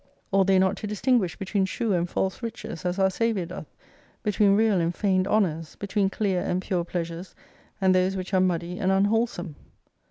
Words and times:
Ought 0.31 0.45
they 0.47 0.57
not 0.57 0.77
to 0.77 0.87
distinguish 0.87 1.37
between 1.37 1.63
true 1.65 1.93
and 1.93 2.09
false 2.09 2.41
riches 2.41 2.85
as 2.85 2.97
our 2.97 3.11
Saviour 3.11 3.45
doth; 3.45 3.67
between 4.23 4.55
real 4.55 4.81
and 4.81 4.95
feigned 4.95 5.27
honours; 5.27 5.75
be 5.75 5.85
tween 5.85 6.09
clear 6.09 6.41
and 6.41 6.59
pure 6.59 6.83
pleasures 6.83 7.35
and 7.79 7.93
those 7.93 8.15
which 8.15 8.33
are 8.33 8.41
muddy 8.41 8.79
and 8.79 8.91
unwholesome 8.91 9.55